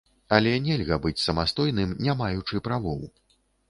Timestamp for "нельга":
0.67-0.99